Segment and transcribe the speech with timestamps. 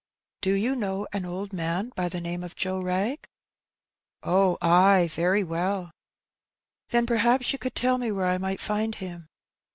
[0.37, 3.17] ^^ Do you know an old man by the name of Joe Wtag?
[3.17, 3.17] '*^^
[4.23, 5.91] Oh, ay, very well.'*
[6.89, 9.27] "Then perhaps you could tell me where I might find him.''